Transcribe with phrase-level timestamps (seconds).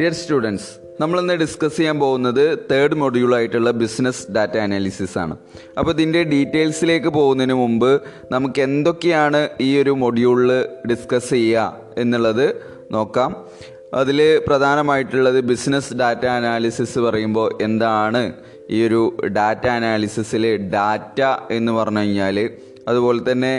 [0.00, 0.64] Dear students
[1.00, 5.36] നമ്മളിന്ന് discuss ചെയ്യാൻ പോകുന്നത് തേർഡ് മൊഡ്യൂളായിട്ടുള്ള ബിസിനസ് ഡാറ്റ അനാലിസിസ് ആണ്.
[5.78, 8.02] അപ്പോൾ ഇതിന്റെ ഡീറ്റെയിൽസിലേക്ക് പോകുന്നതിന് മുമ്പ്
[8.32, 12.62] നമുക്ക് എന്തൊക്കെയാണ് ഈ ഒരു മൊഡ്യൂളിൽ ഡിസ്കസ് ചെയ്യുക എന്നുള്ളത്
[12.92, 13.46] നോക്കാം.
[13.94, 18.32] അതിൽ പ്രധാനമായിട്ടുള്ളത് ബിസിനസ് ഡാറ്റ അനാലിസിസ് പറയുമ്പോൾ എന്താണ്
[18.70, 22.50] ഈ ഒരു ഡാറ്റ അനാലിസിസിൽ ഡാറ്റ എന്ന് പറഞ്ഞു കഴിഞ്ഞാൽ
[22.88, 23.54] അതുപോലെ തന്നെ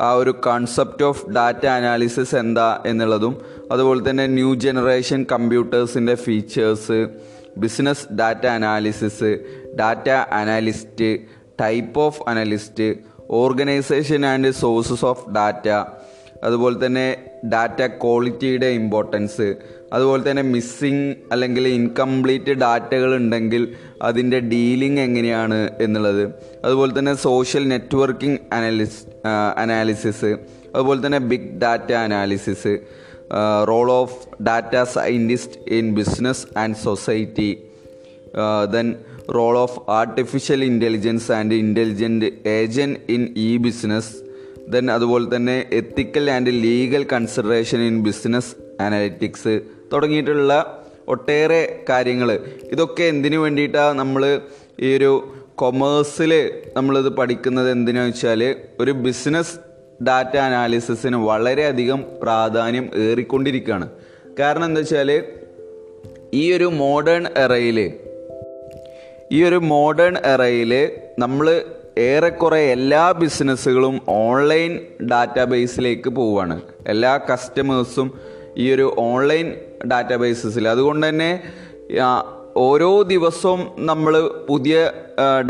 [0.00, 3.34] ആ ഒരു കൺസെപ്റ്റ് ഓഫ് ഡാറ്റ അനാലിസിസ് എന്താ എന്നുള്ളതും
[3.72, 6.98] അതുപോലെ തന്നെ new generation കമ്പ്യൂട്ടേഴ്സിന്റെ features
[7.58, 9.30] business data analysis
[9.76, 11.10] data analyst
[11.60, 12.88] type of analyst
[13.30, 15.68] organisation and sources of data
[16.44, 17.06] അതുപോലെ തന്നെ
[17.44, 19.56] ഡാറ്റ ക്വാളിറ്റിയുടെ ഇമ്പോർട്ടൻസ്
[19.92, 23.62] അതുപോലെ തന്നെ മിസ്സിങ് അല്ലെങ്കിൽ ഇൻകംപ്ലീറ്റ് ഡാറ്റകൾ ഉണ്ടെങ്കിൽ
[24.02, 26.24] അതിന്റെ ഡീലിംഗ് എങ്ങനെയാണ് എന്നുള്ളത്
[26.64, 29.00] അതുപോലെ തന്നെ സോഷ്യൽ നെറ്റ്വർക്കിംഗ് അനാലിസ്
[29.56, 30.36] അനാലിസിസ്
[30.74, 32.74] അതുപോലെ തന്നെ big data analysis
[33.64, 37.50] role of data scientist in business and society
[38.70, 38.94] then
[39.30, 44.12] role of artificial intelligence and intelligent agent in e business
[44.70, 49.54] then അതുപോലെ തന്നെ ethical and legal consideration in business analytics
[49.92, 50.52] തുടങ്ങിയിട്ടുള്ള
[51.08, 52.30] ഒട്ടേറെ കാര്യങ്ങൾ
[52.72, 54.40] ഇതൊക്കെ എന്തിനു വേണ്ടിയിട്ടാണ് നമ്മൾ
[54.80, 55.10] ഈ ഒരു
[55.54, 56.32] കൊമേഴ്സിൽ
[56.76, 58.42] നമ്മളിത് പഠിക്കുന്നത് എന്തിനാ വെച്ചാൽ
[58.80, 59.54] ഒരു ബിസിനസ്
[60.04, 63.86] ഡാറ്റ അനാലിസിസിന് വളരെയധികം പ്രാധാന്യം ഏറിക്കൊണ്ടിരിക്കുകയാണ്
[64.40, 65.10] കാരണം എന്താ വെച്ചാൽ
[66.34, 67.78] ഈ ഒരു മോഡേൺ എറയിൽ
[69.32, 70.72] ഈ ഒരു മോഡേൺ എറയിൽ
[71.18, 71.46] നമ്മൾ
[71.98, 74.78] ഏറെക്കുറെ എല്ലാ ബിസിനസ്സുകളും ഓൺലൈൻ
[75.10, 76.60] ഡാറ്റാബേസിലേക്ക് പോവുകയാണ്.
[76.86, 78.12] എല്ലാ കസ്റ്റമേഴ്സും
[78.56, 79.54] ഈ ഒരു ഓൺലൈൻ
[79.86, 80.68] ഡാറ്റാബേസിൽ.
[80.68, 81.40] അതുകൊണ്ട് തന്നെ
[82.56, 84.92] ഓരോ ദിവസവും നമ്മൾ പുതിയ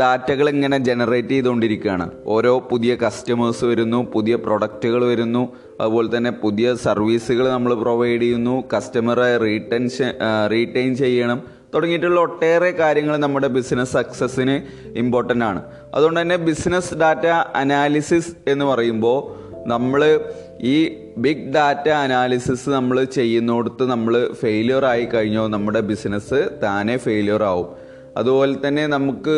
[0.01, 2.11] ഡാറ്റകൾ ഇങ്ങനെ ജനറേറ്റ് ചെയ്തുകൊണ്ടിരിക്കുകയാണ്.
[2.25, 5.49] ഓരോ പുതിയ കസ്റ്റമേഴ്സ് വരുന്നു പുതിയ പ്രൊഡക്റ്റുകൾ വരുന്നു
[5.81, 10.13] അതുപോലെ തന്നെ പുതിയ സർവീസുകൾ നമ്മൾ പ്രൊവൈഡ് ചെയ്യുന്നു കസ്റ്റമറെ റീറ്റൻഷൻ
[10.51, 14.55] റീറ്റെയിൻ ചെയ്യണം തുടങ്ങിയിട്ടുള്ള ഒട്ടേറെ കാര്യങ്ങൾ നമ്മുടെ ബിസിനസ് സക്സസ്സിന്
[14.97, 15.61] ഇമ്പോർട്ടന്റ് ആണ്.
[15.93, 17.25] അതുകൊണ്ട് തന്നെ ബിസിനസ് ഡാറ്റ
[17.55, 19.19] അനാലിസിസ് എന്ന് പറയുമ്പോൾ
[19.67, 20.19] നമ്മൾ
[20.61, 20.75] ഈ
[21.17, 27.69] ബിഗ് ഡാറ്റ അനാലിസിസ് നമ്മൾ ചെയ്യുന്നിടത്ത് നമ്മൾ ഫെയിലിയർ ആയി കഴിഞ്ഞോ നമ്മുടെ ബിസിനസ് താനെ ഫെയിലിയർ ആവും.
[28.17, 29.35] അതുപോലെ തന്നെ നമുക്ക്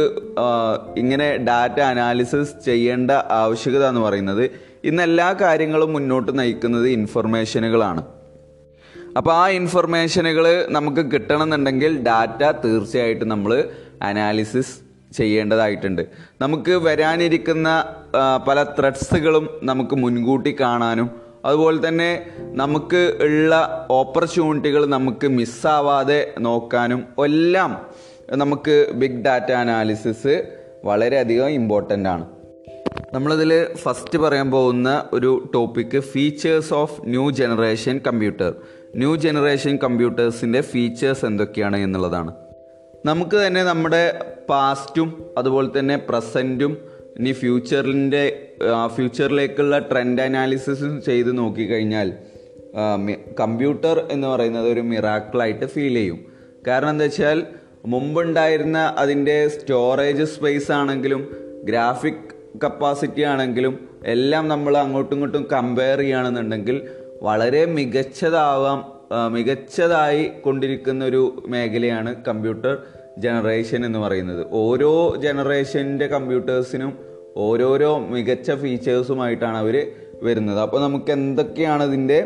[0.98, 4.52] ഇങ്ങനെ ഡാറ്റ അനാലിസിസ് ചെയ്യേണ്ട ആവശ്യകത എന്ന് പറയുന്നത്
[4.84, 8.21] ഇന്ന് എല്ലാ കാര്യങ്ങളും മുന്നോട്ട് നയിക്കുന്നത് ഇൻഫർമേഷനുകളാണ്
[9.18, 13.70] അപ്പോൾ ആ ഇൻഫർമേഷനുകൾ നമുക്ക് കിട്ടണമെന്നുണ്ടെങ്കിൽ ഡാറ്റ തീർച്ചയായിട്ടും നമ്മൾ
[14.02, 14.74] അനാലിസിസ്
[15.18, 16.04] ചെയ്യേണ്ടതായിട്ടുണ്ട്.
[16.42, 17.70] നമുക്ക് വരാനിരിക്കുന്ന
[18.48, 21.10] പല ത്രെഡ്സുകളും നമുക്ക് മുൻകൂട്ടി കാണാനും
[21.46, 22.12] അതുപോലെ തന്നെ
[22.62, 23.54] നമുക്ക് ഉള്ള
[23.92, 27.72] ഓപ്പർച്യൂണിറ്റികൾ നമുക്ക് മിസ്സാവാതെ നോക്കാനും എല്ലാം
[28.36, 30.36] നമുക്ക് ബിഗ് ഡാറ്റ അനാലിസിസ്
[30.86, 32.26] വളരെയധികം ഇമ്പോർട്ടന്റ് ആണ്.
[33.14, 38.52] നമ്മളിതിൽ ഫസ്റ്റ് പറയാൻ പോകുന്ന ഒരു topic features of new generation computer
[39.00, 42.31] new generation കമ്പ്യൂട്ടേഴ്സിന്റെ features എന്തൊക്കെയാണ് എന്നുള്ളതാണ്.
[43.06, 44.02] നമുക്ക് തന്നെ നമ്മുടെ
[44.50, 46.74] പാസ്റ്റും അതുപോലെ തന്നെ പ്രസന്റും
[47.19, 48.24] ഇനി ഫ്യൂച്ചറിന്റെ
[48.96, 52.09] ഫ്യൂച്ചറിലേക്കുള്ള ട്രെൻഡ് അനാലിസിസും ചെയ്ത് നോക്കിക്കഴിഞ്ഞാൽ
[53.40, 56.19] കമ്പ്യൂട്ടർ എന്ന് പറയുന്നത് ഒരു മിറാക്കിളായിട്ട് ഫീൽ ചെയ്യും.
[56.68, 57.40] കാരണം എന്താ വെച്ചാൽ
[57.85, 61.24] മുമ്പുണ്ടായിരുന്ന അതിന്റെ സ്റ്റോറേജ് സ്പേസ് ആണെങ്കിലും
[61.69, 62.30] ഗ്രാഫിക്
[62.63, 63.74] കപ്പാസിറ്റി ആണെങ്കിലും
[64.06, 66.78] എല്ലാം നമ്മൾ അങ്ങോട്ടും ഇങ്ങോട്ടും കമ്പയർ ചെയ്യുകയാണെന്നുണ്ടെങ്കിൽ
[67.22, 69.02] വളരെ മികച്ചതാവാം
[69.34, 72.78] മികച്ചതായി കൊണ്ടിരിക്കുന്ന ഒരു മേഖലയാണ് കമ്പ്യൂട്ടർ
[73.18, 74.48] ജനറേഷൻ എന്ന് പറയുന്നത്.
[74.52, 76.98] ഓരോ ജനറേഷന്റെ കമ്പ്യൂട്ടേഴ്സിനും
[77.38, 79.92] ഓരോരോ മികച്ച ഫീച്ചേഴ്സുമായിട്ടാണ് അവർ
[80.24, 80.60] വരുന്നത്.
[80.60, 82.20] അപ്പോൾ നമുക്ക് എന്തൊക്കെയാണ് ഇതിന്റെ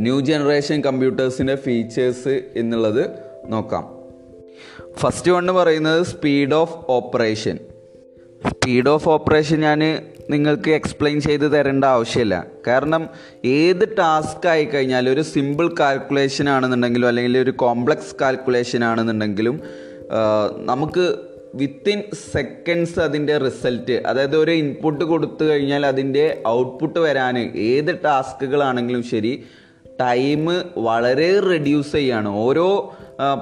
[0.00, 3.10] ന്യൂ ജനറേഷൻ കമ്പ്യൂട്ടേഴ്സിന്റെ ഫീച്ചേഴ്സ് എന്നുള്ളത്
[3.46, 3.84] നോക്കാം.
[4.96, 7.58] ഫസ്റ്റ് വൺ പറയുന്നത് speed of operation.
[8.62, 9.80] Speed of operation ഞാൻ
[10.30, 12.34] നിങ്ങൾക്ക് എക്സ്പ്ലെയിൻ ചെയ്ത് തരേണ്ട ആവശ്യമില്ല.
[12.66, 13.02] കാരണം
[13.44, 19.56] ഏത് ടാസ്ക് ആയി കഴിഞ്ഞാൽ ഒരു സിമ്പിൾ കാൽക്കുലേഷൻ ആണെന്നുണ്ടെങ്കിലും അല്ലെങ്കിൽ ഒരു കോംപ്ലക്സ് കാൽക്കുലേഷൻ ആണെന്നുണ്ടെങ്കിലും
[20.70, 21.06] നമുക്ക്
[21.54, 22.02] വിത്തിൻ
[22.32, 29.34] സെക്കൻഡ്സ് അതിന്റെ റിസൾട്ട് അതായത് ഒരു ഇൻപുട്ട് കൊടുത്തു കഴിഞ്ഞാൽ അതിന്റെ ഔട്ട്പുട്ട് വരാൻ ഏത് ടാസ്കുകളാണെങ്കിലും ശരി
[30.00, 30.44] ടൈം
[30.76, 32.28] വളരെ റെഡ്യൂസ് ചെയ്യാണ്.
[32.28, 32.68] ഓരോ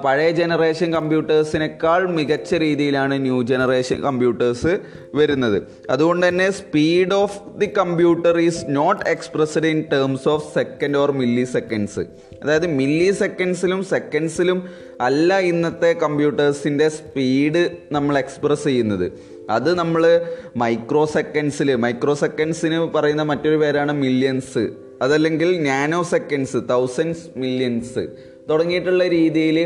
[0.05, 4.79] പഴയ ജനറേഷൻ കമ്പ്യൂട്ടേഴ്സിനേക്കാൾ മികച്ച രീതിയിലാണ് ന്യൂ ജനറേഷൻ കമ്പ്യൂട്ടേഴ്സ്
[5.15, 5.63] വരുന്നത്.
[5.91, 11.13] അതുകൊണ്ട് തന്നെ speed of the computer is not expressed in terms of second or
[11.45, 12.01] milliseconds
[12.43, 14.69] അതായത് മില്ലി സെക്കൻഡ്സിലും സെക്കൻഡ്സിലും
[15.01, 19.13] അല്ല ഇന്നത്തെ കമ്പ്യൂട്ടേഴ്സിന്റെ സ്പീഡ് നമ്മൾ എക്സ്പ്രസ് ചെയ്യുന്നത്.
[19.51, 20.27] അത് നമ്മൾ
[20.57, 24.69] മൈക്രോ സെക്കൻഡ്സിൽ മൈക്രോ സെക്കൻഡ്സിന് പറയുന്ന മറ്റൊരു പേരാണ് മില്യൺസ്
[25.03, 28.09] അതല്ലെങ്കിൽ നാനോ സെക്കൻഡ്സ് തൗസൻഡ്സ് മില്യൺസ്
[28.51, 29.59] തുടങ്ങിയിട്ടുള്ള രീതിയിൽ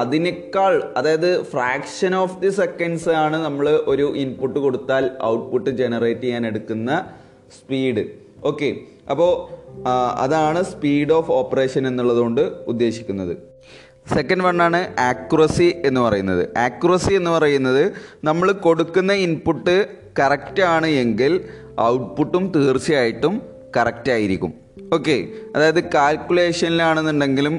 [0.00, 6.90] അതിനേക്കാൾ അതായത് ഫ്രാക്ഷൻ ഓഫ് ദി സെക്കൻഡ്സ് ആണ് നമ്മൾ ഒരു ഇൻപുട്ട് കൊടുത്താൽ ഔട്ട്പുട്ട് ജനറേറ്റ് ചെയ്യാൻ എടുക്കുന്ന
[7.58, 8.04] സ്പീഡ്
[8.50, 8.70] ഓക്കെ
[9.12, 9.32] അപ്പോൾ
[10.24, 12.42] അതാണ് സ്പീഡ് ഓഫ് ഓപ്പറേഷൻ എന്നുള്ളതുകൊണ്ട്
[12.72, 13.34] ഉദ്ദേശിക്കുന്നത്.
[14.14, 16.42] സെക്കൻഡ് വണ്ണാണ് ആക്യുറസി എന്ന് പറയുന്നത്.
[16.66, 17.84] ആക്യുറസി എന്ന് പറയുന്നത്
[18.28, 19.76] നമ്മൾ കൊടുക്കുന്ന ഇൻപുട്ട്
[20.18, 21.32] കറക്റ്റ് ആണ് എങ്കിൽ
[21.90, 23.34] ഔട്ട്പുട്ടും തീർച്ചയായിട്ടും
[23.76, 24.52] കറക്റ്റ് ആയിരിക്കും.
[24.96, 25.16] ഓക്കെ
[25.54, 27.54] അതായത് കാൽക്കുലേഷനിലാണെന്നുണ്ടെങ്കിലും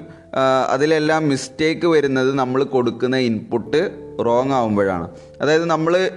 [0.70, 3.82] അതിലെല്ലാം മിസ്റ്റേക്ക് വരുന്നത് നമ്മൾ കൊടുക്കുന്ന ഇൻപുട്ട്
[4.26, 5.10] റോങ് ആവുമ്പോഴാണ്.
[5.42, 6.10] അതായത് നമ്മൾ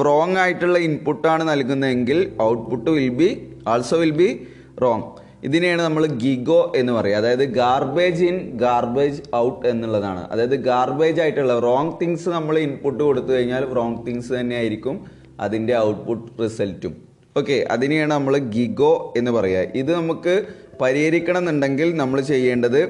[0.00, 4.46] റോങ് ആയിട്ടുള്ള ഇൻപുട്ടാണ് നൽകുന്നതെങ്കിൽ output will be also will be
[4.82, 5.02] wrong
[5.44, 7.16] ഇതിനെയാണ് നമ്മൾ ഗിഗോ എന്ന് പറയുക.
[7.16, 10.28] അതായത് ഗാർബേജ് ഇൻ ഗാർബേജ് ഔട്ട് എന്നുള്ളതാണ്.
[10.30, 15.04] അതായത് ഗാർബേജ് ആയിട്ടുള്ള റോങ് തിങ്സ് നമ്മൾ ഇൻപുട്ട് കൊടുത്തു കഴിഞ്ഞാൽ റോങ് തിങ്സ് തന്നെയായിരിക്കും
[15.40, 17.03] അതിന്റെ ഔട്ട്പുട്ട് റിസൾട്ടും
[17.38, 20.34] ഓക്കെ അതിനെയാണ് നമ്മൾ ഗിഗോ എന്ന് പറയുക ഇത് നമുക്ക്
[20.82, 22.80] പരിഹരിക്കണം എന്നുണ്ടെങ്കിൽ നമ്മൾ ചെയ്യേണ്ടത്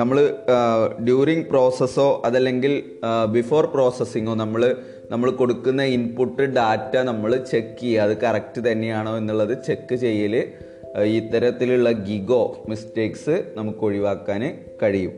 [0.00, 0.16] നമ്മൾ
[1.06, 2.72] ഡ്യൂറിങ് പ്രോസസ്സോ അതല്ലെങ്കിൽ
[3.36, 4.62] ബിഫോർ പ്രോസസ്സിങ്ങോ നമ്മൾ
[5.12, 8.04] നമ്മൾ കൊടുക്കുന്ന ഇൻപുട്ട് ഡാറ്റ നമ്മൾ ചെക്ക് ചെയ്യുക.
[8.06, 10.34] അത് കറക്റ്റ് തന്നെയാണോ എന്നുള്ളത് ചെക്ക് ചെയ്യൽ
[11.18, 14.42] ഇത്തരത്തിലുള്ള ഗിഗോ മിസ്റ്റേക്സ് നമുക്ക് ഒഴിവാക്കാൻ
[14.82, 15.14] കഴിയും.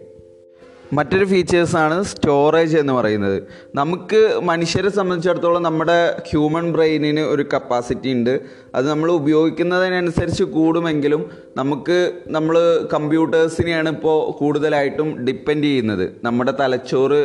[0.92, 3.42] മറ്റൊരു ഫീച്ചേഴ്സാണ് സ്റ്റോറേജ് എന്ന് പറയുന്നത്.
[3.74, 5.96] നമുക്ക് മനുഷ്യരെ സംബന്ധിച്ചിടത്തോളം നമ്മുടെ
[6.28, 8.40] ഹ്യൂമൻ ബ്രെയിനിന് ഒരു കപ്പാസിറ്റി ഉണ്ട്.
[8.74, 12.56] അത് നമ്മൾ ഉപയോഗിക്കുന്നതിനനുസരിച്ച് കൂടുമെങ്കിലും നമുക്ക് നമ്മൾ
[12.94, 16.12] കമ്പ്യൂട്ടേഴ്സിനെയാണ് ഇപ്പോൾ കൂടുതലായിട്ടും ഡിപ്പെൻഡ് ചെയ്യുന്നത്.
[16.24, 17.22] നമ്മുടെ തലച്ചോറ്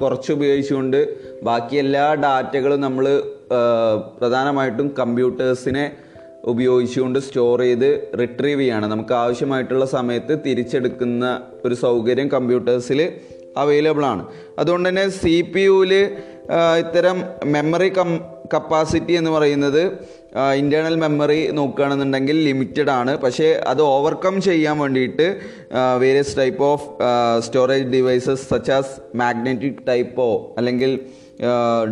[0.00, 1.00] കുറച്ച് ഉപയോഗിച്ചുകൊണ്ട്
[1.42, 3.22] ബാക്കി എല്ലാ ഡാറ്റകളും നമ്മൾ
[4.20, 5.84] പ്രധാനമായിട്ടും കമ്പ്യൂട്ടേഴ്സിനെ
[6.44, 8.86] ഉപയോഗിച്ചുകൊണ്ട് സ്റ്റോർ ചെയ്ത് റിട്രീവ് ചെയ്യാണ്.
[8.86, 13.12] നമുക്ക് ആവശ്യമായിട്ടുള്ള സമയത്ത് തിരിച്ചെടുക്കുന്ന ഒരു സൗകര്യം കമ്പ്യൂട്ടേഴ്സിൽ
[13.56, 14.26] അവൈലബിൾ ആണ്.
[14.58, 15.94] അതുകൊണ്ട് തന്നെ സി പി യുവിൽ
[16.78, 18.20] ഇത്തരം മെമ്മറി കം
[18.54, 19.98] കപ്പാസിറ്റി എന്ന് പറയുന്നത്
[20.56, 23.18] ഇന്റേർണൽ മെമ്മറി നോക്കുകയാണെന്നുണ്ടെങ്കിൽ ലിമിറ്റഡ് ആണ്.
[23.18, 25.40] പക്ഷേ അത് ഓവർകം ചെയ്യാൻ വേണ്ടിയിട്ട്
[25.96, 26.86] various type of
[27.38, 31.00] storage devices such as magnetic ടൈപ്പോ അല്ലെങ്കിൽ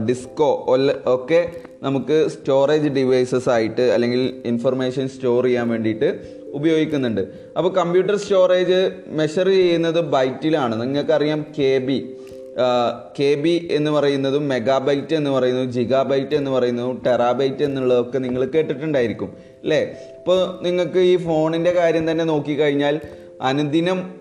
[0.08, 0.66] ഡിസ്കോ
[1.06, 1.52] ഒക്കെ
[1.82, 7.20] നമുക്ക് സ്റ്റോറേജ് ഡിവൈസസ് ആയിട്ട് അല്ലെങ്കിൽ ഇൻഫർമേഷൻ സ്റ്റോർ ചെയ്യാൻ വേണ്ടിയിട്ട് ഉപയോഗിക്കുന്നുണ്ട്.
[7.56, 12.16] അപ്പോൾ കമ്പ്യൂട്ടർ സ്റ്റോറേജ് മെഷർ ചെയ്യുന്നത് ബൈറ്റിലാണ് നിങ്ങൾക്കറിയാം കെ ബി
[13.18, 19.32] കെ ബി എന്ന് പറയുന്നതും മെഗാബൈറ്റ് എന്ന് പറയുന്നതും ജിഗാബൈറ്റ് എന്ന് പറയുന്നതും ടെറാബൈറ്റ് എന്നുള്ളതൊക്കെ നിങ്ങൾ കേട്ടിട്ടുണ്ടായിരിക്കും.
[19.62, 19.80] അല്ലേ?
[20.18, 23.00] ഇപ്പോൾ നിങ്ങൾക്ക് ഈ ഫോണിന്റെ കാര്യം തന്നെ നോക്കിക്കഴിഞ്ഞാൽ
[23.42, 24.17] അനുദിനം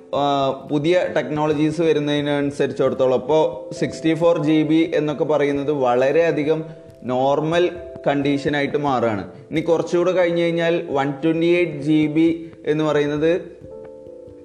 [0.70, 6.64] പുതിയ ടെക്നോളജീസ് വരുന്നതിനനുസരിച്ചിടത്തോളം ഇപ്പോൾ സിക്സ്റ്റി ഫോർ ജി ബി എന്നൊക്കെ പറയുന്നത് വളരെയധികം
[7.04, 7.72] നോർമൽ
[8.08, 13.42] കണ്ടീഷനായിട്ട് മാറുകയാണ് ഇനി കുറച്ചുകൂടെ കഴിഞ്ഞ് കഴിഞ്ഞാൽ one twenty eight G B എന്ന് പറയുന്നത്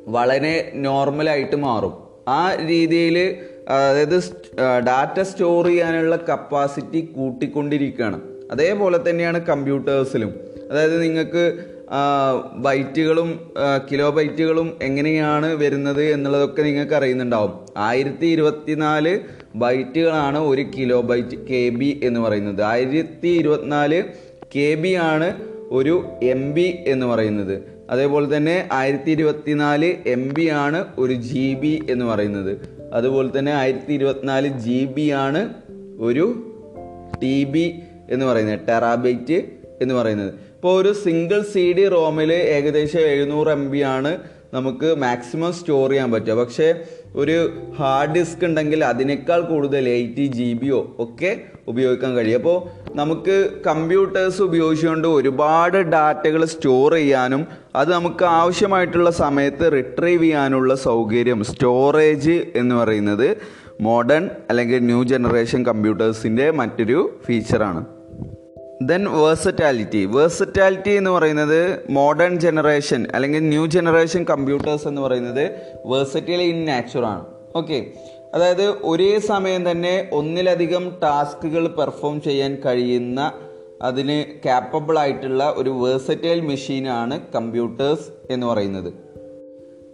[0.06, 1.94] വളരെ നോർമലായിട്ട് മാറും.
[2.28, 3.36] ആ രീതിയിൽ
[3.68, 4.18] അതായത്
[4.86, 8.20] ഡാറ്റ സ്റ്റോർ ചെയ്യാനുള്ള കപ്പാസിറ്റി കൂട്ടിക്കൊണ്ടിരിക്കുകയാണ്.
[8.50, 10.34] അതേപോലെ തന്നെയാണ് കമ്പ്യൂട്ടേഴ്സിലും
[10.70, 11.58] അതായത് നിങ്ങൾക്ക്
[12.56, 13.30] ബൈറ്റുകളും
[13.90, 19.18] കിലോ ബൈറ്റുകളും എങ്ങനെയാണ് വരുന്നത് എന്നുള്ളതൊക്കെ നിങ്ങൾക്ക് അറിയുന്നുണ്ടാവും ആയിരത്തി ഇരുപത്തിനാല്
[19.54, 22.62] ബൈറ്റുകളാണ് ഒരു കിലോ ബൈറ്റ് കെ ബി എന്ന് പറയുന്നത്.
[22.62, 24.02] ആയിരത്തി ഇരുപത്തിനാല്
[24.56, 25.28] കെ ബി ആണ്
[25.70, 27.62] ഒരു എം ബി എന്ന് പറയുന്നത്.
[27.90, 32.52] അതേപോലെ തന്നെ ആയിരത്തി ഇരുപത്തിനാല് എം ബി ആണ് ഒരു ജി ബി എന്ന് പറയുന്നത്.
[32.94, 35.54] അതുപോലെ തന്നെ ആയിരത്തി ഇരുപത്തിനാല് ജി ബി ആണ്
[36.00, 36.26] ഒരു
[37.22, 37.74] ടി ബി
[38.10, 38.60] എന്ന് പറയുന്നത്.
[38.68, 39.38] ടെറാബൈറ്റ്
[39.82, 40.51] എന്ന് പറയുന്നത്.
[40.62, 44.10] ഇപ്പോൾ ഒരു സിംഗിൾ സി ഡി റോമിൽ ഏകദേശം എഴുന്നൂറ് എം ബി ആണ്
[44.54, 46.34] നമുക്ക് മാക്സിമം സ്റ്റോർ ചെയ്യാൻ പറ്റുക.
[46.40, 46.68] പക്ഷേ
[47.20, 47.34] ഒരു
[47.78, 51.30] ഹാർഡ് ഡിസ്ക് ഉണ്ടെങ്കിൽ അതിനേക്കാൾ കൂടുതൽ എയ്റ്റി ജി ബിയോ ഒക്കെ
[51.68, 52.38] ഉപയോഗിക്കാൻ കഴിയും.
[52.40, 52.58] അപ്പോൾ
[52.94, 53.36] നമുക്ക്
[53.66, 57.42] കമ്പ്യൂട്ടേഴ്സ് ഉപയോഗിച്ചുകൊണ്ട് ഒരുപാട് ഡാറ്റകൾ സ്റ്റോർ ചെയ്യാനും
[57.76, 63.28] അത് നമുക്ക് ആവശ്യമായിട്ടുള്ള സമയത്ത് റിട്രീവ് ചെയ്യാനുള്ള സൗകര്യം സ്റ്റോറേജ് എന്ന് പറയുന്നത്
[63.80, 68.01] മോഡേൺ അല്ലെങ്കിൽ ന്യൂ ജനറേഷൻ കമ്പ്യൂട്ടേഴ്സിന്റെ മറ്റൊരു ഫീച്ചറാണ്
[68.86, 75.44] ദെൻ വേഴ്സറ്റാലിറ്റി വേഴ്സറ്റാലിറ്റി എന്ന് പറയുന്നത് മോഡേൺ ജനറേഷൻ അല്ലെങ്കിൽ ന്യൂ ജനറേഷൻ കമ്പ്യൂട്ടേഴ്സ് എന്ന് പറയുന്നത്
[75.86, 77.24] വേഴ്സറ്റൈൽ ഇൻ നാച്ചുറാണ്
[77.56, 77.86] ഓക്കെ
[78.34, 83.32] അതായത് ഒരേ സമയം തന്നെ ഒന്നിലധികം ടാസ്കുകൾ പെർഫോം ചെയ്യാൻ കഴിയുന്ന
[83.82, 88.90] അതിന് ക്യാപ്പബിൾ ആയിട്ടുള്ള ഒരു വേഴ്സറ്റൈൽ മെഷീനാണ് കമ്പ്യൂട്ടേഴ്സ് എന്ന് പറയുന്നത്.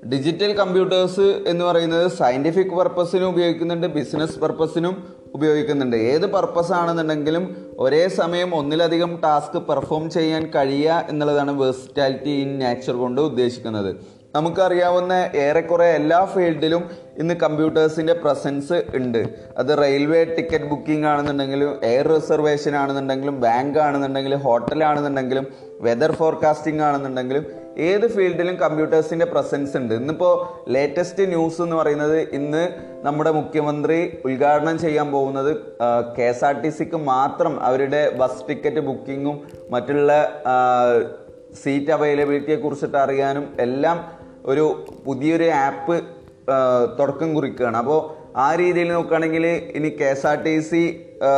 [0.07, 4.95] ഡിജിറ്റൽ കമ്പ്യൂട്ടേഴ്സ് എന്ന് പറയുന്നത് സയന്റിഫിക് പർപ്പസിനും ഉപയോഗിക്കുന്നുണ്ട് ബിസിനസ് പർപ്പസിനും
[5.35, 5.97] ഉപയോഗിക്കുന്നുണ്ട്.
[5.97, 13.21] ഏത് പർപ്പസ് ആണെന്നുണ്ടെങ്കിലും ഒരേ സമയം ഒന്നിലധികം ടാസ്ക് പെർഫോം ചെയ്യാൻ കഴിയുക എന്നുള്ളതാണ് വേഴ്സിറ്റാലിറ്റി ഇൻ നേച്ചർ കൊണ്ട്
[13.21, 14.19] ഉദ്ദേശിക്കുന്നത്.
[14.35, 19.29] നമുക്കറിയാവുന്ന ഏറെക്കുറെ എല്ലാ ഫീൽഡിലും ഇന്ന് കമ്പ്യൂട്ടേഴ്സിന്റെ പ്രസൻസ് ഉണ്ട്.
[19.59, 25.47] അത് റെയിൽവേ ടിക്കറ്റ് ബുക്കിംഗ് ആണെന്നുണ്ടെങ്കിലും എയർ റിസർവേഷൻ ആണെന്നുണ്ടെങ്കിലും ബാങ്ക് ആണെന്നുണ്ടെങ്കിലും ഹോട്ടൽ ആണെന്നുണ്ടെങ്കിലും
[25.81, 27.47] വെതർ ഫോർകാസ്റ്റിംഗ് ആണെന്നുണ്ടെങ്കിലും
[27.87, 29.95] ഏത് ഫീൽഡിലും കമ്പ്യൂട്ടേഴ്സിന്റെ പ്രസൻസ് ഉണ്ട്.
[29.95, 30.33] ഇന്നിപ്പോൾ
[30.75, 32.63] ലേറ്റസ്റ്റ് ന്യൂസ് എന്ന് പറയുന്നത് ഇന്ന്
[33.07, 35.51] നമ്മുടെ മുഖ്യമന്ത്രി ഉദ്ഘാടനം ചെയ്യാൻ പോകുന്നത്
[36.19, 39.37] കെ എസ് ആർ ടി സിക്ക് മാത്രം അവരുടെ ബസ് ടിക്കറ്റ് ബുക്കിങ്ങും
[39.71, 40.13] മറ്റുള്ള
[41.63, 43.99] സീറ്റ് അവൈലബിലിറ്റിയെ കുറിച്ചിട്ട് അറിയാനും എല്ലാം
[44.45, 44.65] ഒരു
[45.07, 45.97] പുതിയൊരു ആപ്പ്
[46.99, 47.77] തുടക്കം കുറിക്കുകയാണ്.
[47.77, 48.01] അപ്പോൾ
[48.37, 49.45] ആ രീതിയിൽ നോക്കുകയാണെങ്കിൽ
[49.79, 50.83] ഇനി K S R T C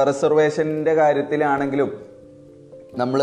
[0.09, 1.91] റിസർവേഷന്റെ കാര്യത്തിലാണെങ്കിലും
[2.99, 3.21] നമ്മൾ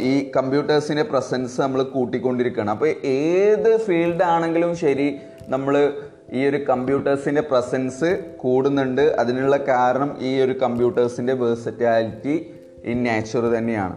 [0.00, 2.70] ഈ കമ്പ്യൂട്ടേഴ്സിന്റെ പ്രസൻസ് നമ്മൾ കൂട്ടിക്കൊണ്ടിരിക്കുകയാണ്.
[2.70, 5.16] അപ്പോൾ ഏത് ഫീൽഡ് ആണെങ്കിലും ശരി
[5.48, 5.92] നമ്മൾ
[6.32, 9.00] ഈ ഒരു കമ്പ്യൂട്ടേഴ്സിന്റെ പ്രസൻസ് കൂടുന്നുണ്ട്.
[9.00, 12.50] അതിനുള്ള കാരണം ഈ ഒരു കമ്പ്യൂട്ടേഴ്സിന്റെ വേഴ്സറ്റാലിറ്റി
[12.84, 13.96] ഇൻ നാച്ചുർ തന്നെയാണ്.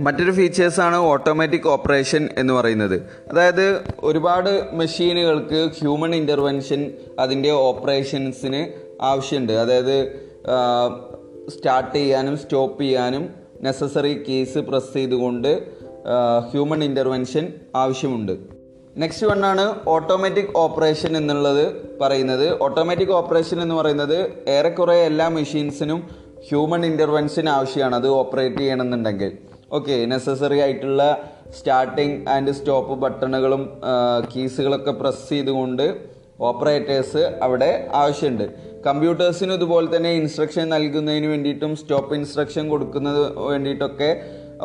[0.00, 3.02] മറ്റൊരു ഫീച്ചേഴ്സാണ് ഓട്ടോമാറ്റിക് ഓപ്പറേഷൻ എന്ന് പറയുന്നത്.
[3.30, 8.62] അതായത് ഒരുപാട് മെഷീനുകൾക്ക് ഹ്യൂമൻ ഇന്റർവെൻഷൻ അതിന്റെ ഓപ്പറേഷൻസിന്
[9.02, 9.52] ആവശ്യമുണ്ട്.
[9.52, 9.96] അതായത്
[11.48, 15.66] സ്റ്റാർട്ട് ചെയ്യാനും സ്റ്റോപ്പ് ചെയ്യാനും നെസസറി കേസ് പ്രസ് ചെയ്തുകൊണ്ട്
[16.50, 18.32] ഹ്യൂമൻ ഇന്റർവെൻഷൻ ആവശ്യമുണ്ട്.
[18.96, 21.64] നെക്സ്റ്റ് വണ്ണാണ് ഓട്ടോമാറ്റിക് ഓപ്പറേഷൻ എന്നുള്ളത്
[22.00, 22.62] പറയുന്നത്.
[22.62, 26.00] ഓട്ടോമാറ്റിക് ഓപ്പറേഷൻ എന്ന് പറയുന്നത് ഏറെക്കുറെ എല്ലാ മെഷീൻസിനും
[26.48, 27.94] ഹ്യൂമൻ ഇന്റർവെൻഷൻ ആവശ്യമാണ്.
[27.96, 29.32] അത് ഓപ്പറേറ്റ് ചെയ്യണമെന്നുണ്ടെങ്കിൽ.
[29.72, 31.02] ഓക്കെ നെസസറി ആയിട്ടുള്ള
[31.58, 33.80] സ്റ്റാർട്ടിങ് ആൻഡ് സ്റ്റോപ്പ് ബട്ടണുകളും
[34.36, 38.65] കീസുകളൊക്കെ പ്രസ് ചെയ്തുകൊണ്ട് ഓപ്പറേറ്റേഴ്സ് അവിടെ ആവശ്യമുണ്ട്.
[38.84, 44.10] കമ്പ്യൂട്ടേഴ്സിന് ഇതുപോലെ തന്നെ ഇൻസ്ട്രക്ഷൻ നൽകുന്നതിന് വേണ്ടിയിട്ടും സ്റ്റോപ്പ് ഇൻസ്ട്രക്ഷൻ കൊടുക്കുന്നത് വേണ്ടിയിട്ടൊക്കെ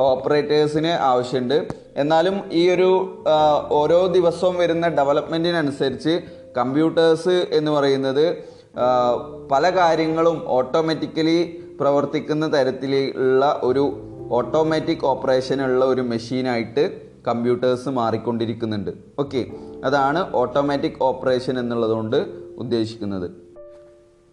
[0.07, 1.57] ഓപ്പറേറ്റേഴ്സിന് ആവശ്യമുണ്ട്.
[2.01, 2.89] എന്നാലും ഈ ഒരു
[3.79, 6.13] ഓരോ ദിവസവും വരുന്ന ഡെവലപ്മെന്റിനനുസരിച്ച്
[6.57, 8.25] കമ്പ്യൂട്ടേഴ്സ് എന്ന് പറയുന്നത്
[9.51, 11.37] പല കാര്യങ്ങളും ഓട്ടോമാറ്റിക്കലി
[11.79, 13.83] പ്രവർത്തിക്കുന്ന തരത്തിലുള്ള ഒരു
[14.39, 16.83] ഓട്ടോമാറ്റിക് ഓപ്പറേഷനുള്ള ഒരു മെഷീനായിട്ട്
[17.27, 18.91] കമ്പ്യൂട്ടേഴ്സ് മാറിക്കൊണ്ടിരിക്കുന്നുണ്ട്.
[19.19, 19.41] ഓക്കെ
[19.87, 22.19] അതാണ് ഓട്ടോമാറ്റിക് ഓപ്പറേഷൻ എന്നുള്ളതുകൊണ്ട്
[22.57, 23.50] ഉദ്ദേശിക്കുന്നത്.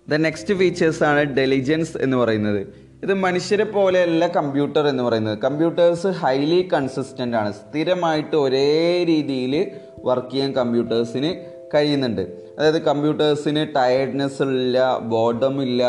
[0.08, 2.66] ദ നെക്സ്റ്റ് ഫീച്ചേഴ്സാണ് ഡെലിജൻസ് എന്ന് പറയുന്നത്.
[3.02, 5.38] ഇത് മനുഷ്യരെ പോലെയല്ല കമ്പ്യൂട്ടർ എന്ന് പറയുന്നത്.
[5.38, 7.52] കമ്പ്യൂട്ടേഴ്സ് ഹൈലി കൺസിസ്റ്റന്റ് ആണ്.
[7.52, 9.70] സ്ഥിരമായിട്ട് ഒരേ രീതിയിൽ
[10.04, 11.34] വർക്ക് ചെയ്യാൻ കമ്പ്യൂട്ടേഴ്സിന്
[11.74, 12.24] കഴിയുന്നുണ്ട്.
[12.58, 15.82] അതായത് കമ്പ്യൂട്ടേഴ്സിന് ടയർഡ്നെസ് ഇല്ല ബോർഡം ഇല്ല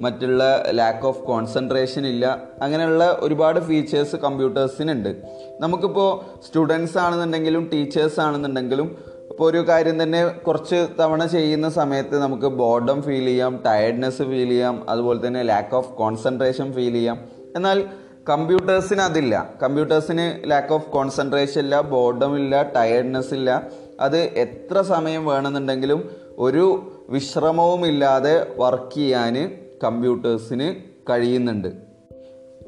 [0.00, 5.16] മറ്റുള്ള ലാക്ക് ഓഫ് കോൺസെൻട്രേഷൻ ഇല്ല അങ്ങനെയുള്ള ഒരുപാട് ഫീച്ചേഴ്സ് കമ്പ്യൂട്ടേഴ്സിനുണ്ട്
[5.60, 13.02] നമുക്കിപ്പോൾ സ്റ്റുഡൻസ് ആണെന്നുണ്ടെങ്കിലും ടീച്ചേഴ്സ് ആണെന്നുണ്ടെങ്കിലും ഇപ്പോൾ ഒരു കാര്യം തന്നെ കുറച്ച് തവണ ചെയ്യുന്ന സമയത്ത് നമുക്ക് ബോർഡം
[13.02, 17.24] ഫീൽ ചെയ്യാം ടയർഡ്നെസ് ഫീൽ ചെയ്യാം അതുപോലെ തന്നെ ലാക്ക് ഓഫ് കോൺസെൻട്രേഷൻ ഫീൽ ചെയ്യാം.
[17.56, 17.86] എന്നാൽ
[18.28, 19.50] കമ്പ്യൂട്ടേഴ്സിന് അതില്ല.
[19.62, 23.68] കമ്പ്യൂട്ടേഴ്സിന് ലാക്ക് ഓഫ് കോൺസെൻട്രേഷൻ ഇല്ല ബോർഡം ഇല്ല ടയർഡ്നെസ് ഇല്ല.
[24.00, 30.74] അത് എത്ര സമയം വേണമെന്നുണ്ടെങ്കിലും ഒരു വിശ്രമവുമില്ലാതെ വർക്ക് ചെയ്യാൻ കമ്പ്യൂട്ടേഴ്സിന്
[31.10, 31.68] കഴിയുന്നുണ്ട്.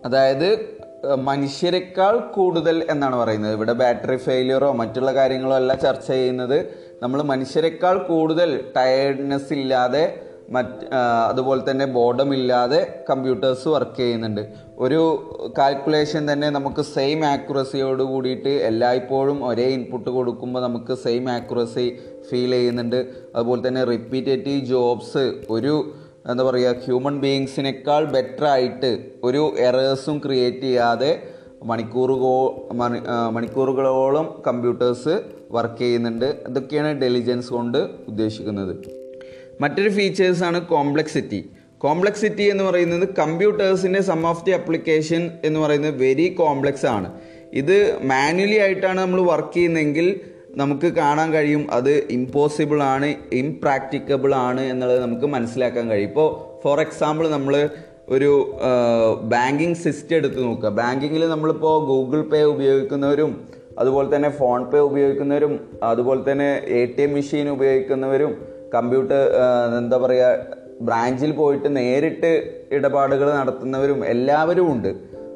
[0.04, 0.75] അതായത്
[1.16, 3.54] മനുഷ്യരെക്കാൾ കൂടുതൽ എന്നാണ് പറയുന്നത്.
[3.54, 6.58] ഇവിടെ ബാറ്ററി ഫെയിലിയറോ മറ്റുള്ള കാര്യങ്ങളോ അല്ല ചർച്ച ചെയ്യുന്നത്.
[7.02, 10.86] നമ്മൾ മനുഷ്യരെക്കാൾ കൂടുതൽ ടയേർഡ്നെസ് ഇല്ലാതെ മറ്റ്
[11.30, 14.42] അതുപോലെ തന്നെ ബോർഡം ഇല്ലാതെ കമ്പ്യൂട്ടേഴ്സ് വർക്ക് ചെയ്യുന്നുണ്ട്.
[14.78, 15.00] ഒരു
[15.58, 21.86] കാൽക്കുലേഷൻ തന്നെ നമുക്ക് സെയിം ആക്യുറസിയോട് കൂടിയിട്ട് എല്ലായ്പ്പോഴും ഒരേ ഇൻപുട്ട് കൊടുക്കുമ്പോൾ നമുക്ക് സെയിം ആക്യുറസി
[22.30, 23.06] ഫീൽ ചെയ്യുന്നുണ്ട്.
[23.36, 25.74] അതുപോലെ തന്നെ റിപ്പീറ്റേറ്റീവ് ജോബ്സ് ഒരു
[26.30, 28.90] എന്താ പറയുക ഹ്യൂമൻ ബീയിങ്സിനേക്കാൾ ബെറ്റർ ആയിട്ട്
[29.28, 31.11] ഒരു എറേഴ്സും ക്രിയേറ്റ് ചെയ്യാതെ
[31.71, 32.33] മണിക്കൂറുകോ
[32.80, 32.99] മണി
[33.37, 35.14] മണിക്കൂറുകളോളം കമ്പ്യൂട്ടേഴ്സ്
[35.56, 36.28] വർക്ക് ചെയ്യുന്നുണ്ട്.
[36.49, 37.78] ഇതൊക്കെയാണ് ഡെലിജൻസ് കൊണ്ട്
[38.11, 38.73] ഉദ്ദേശിക്കുന്നത്.
[39.62, 41.40] മറ്റൊരു ഫീച്ചേഴ്സാണ് കോംപ്ലക്സിറ്റി
[41.85, 47.09] കോംപ്ലക്സിറ്റി എന്ന് പറയുന്നത് കമ്പ്യൂട്ടേഴ്സിന്റെ സം ഓഫ് ദി അപ്ലിക്കേഷൻ എന്ന് പറയുന്നത് വെരി കോംപ്ലക്സ് ആണ്.
[47.61, 47.76] ഇത്
[48.12, 50.06] മാനുവലി ആയിട്ടാണ് നമ്മൾ വർക്ക് ചെയ്യുന്നതെങ്കിൽ
[50.56, 53.08] നമുക്ക് കാണാൻ കഴിയും അത് ഇമ്പോസിബിൾ ആണ്
[53.40, 56.08] ഇംപ്രാക്ടിക്കബിൾ ആണ് എന്നുള്ളത് നമുക്ക് മനസ്സിലാക്കാൻ കഴിയും.
[56.10, 56.28] ഇപ്പോൾ
[56.62, 57.54] ഫോർ എക്സാമ്പിൾ നമ്മൾ
[58.08, 58.30] ഒരു
[59.32, 60.68] ബാങ്കിങ് സിസ്റ്റം എടുത്ത് നോക്കുക.
[60.80, 63.32] ബാങ്കിങ്ങിൽ നമ്മളിപ്പോൾ ഗൂഗിൾ പേ ഉപയോഗിക്കുന്നവരും
[63.78, 65.54] അതുപോലെ തന്നെ ഫോൺ പേ ഉപയോഗിക്കുന്നവരും
[65.90, 66.48] അതുപോലെ തന്നെ
[66.78, 68.30] എ ടി എം മെഷീൻ ഉപയോഗിക്കുന്നവരും
[68.75, 69.20] കമ്പ്യൂട്ടർ
[69.80, 70.30] എന്താ പറയുക
[70.88, 72.30] ബ്രാഞ്ചിൽ പോയിട്ട് നേരിട്ട്
[72.76, 74.90] ഇടപാടുകൾ നടത്തുന്നവരും എല്ലാവരും ഉണ്ട്.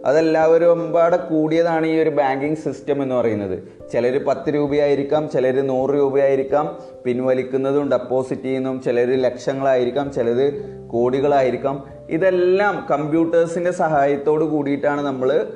[0.05, 3.63] അതെല്ലാവരും പാടെ കൂടിയതാണ് ഈ ഒരു ബാങ്കിങ് സിസ്റ്റം എന്ന് പറയുന്നത്.
[3.93, 10.53] ചിലർ പത്ത് രൂപയായിരിക്കാം ചിലർ നൂറ് രൂപയായിരിക്കാം പിൻവലിക്കുന്നതും ഡെപ്പോസിറ്റ് ചെയ്യുന്നതും ചിലർ ലക്ഷങ്ങളായിരിക്കാം ചിലർ
[10.87, 11.87] കോടികളായിരിക്കാം.
[12.11, 15.47] ഇതെല്ലാം കമ്പ്യൂട്ടേഴ്സിന്റെ സഹായത്തോട് കൂടിയിട്ടാണ് നമ്മൾ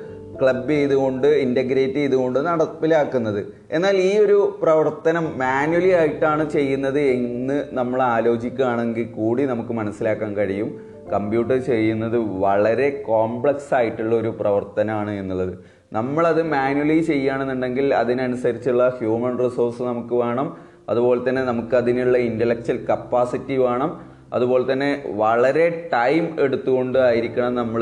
[0.41, 3.45] ക്ലബ് ചെയ്തുകൊണ്ട് ഇന്റഗ്രേറ്റ് ചെയ്തുകൊണ്ട് നടപ്പിലാക്കുന്നത്.
[3.71, 10.94] എന്നാൽ ഈ ഒരു പ്രവർത്തനം മാനുവലി ആയിട്ടാണ് ചെയ്യുന്നത് എന്ന് നമ്മൾ ആലോചിക്കുകയാണെങ്കിൽ കൂടി നമുക്ക് മനസ്സിലാക്കാൻ കഴിയും.
[11.13, 15.53] കമ്പ്യൂട്ടർ ചെയ്യുന്നത് വളരെ കോംപ്ലക്സ് ആയിട്ടുള്ള ഒരു പ്രവർത്തനമാണ് എന്നുള്ളത്.
[15.93, 20.57] നമ്മളത് മാനുവലി ചെയ്യുകയാണെന്നുണ്ടെങ്കിൽ അതിനനുസരിച്ചുള്ള ഹ്യൂമൻ റിസോഴ്സ് നമുക്ക് വേണം.
[20.89, 24.01] അതുപോലെ തന്നെ നമുക്ക് അതിനുള്ള ഇന്റലക്ച്വൽ കപ്പാസിറ്റി വേണം.
[24.33, 27.81] അതുപോലെ തന്നെ വളരെ ടൈം എടുത്തുകൊണ്ട് ആയിരിക്കണം നമ്മൾ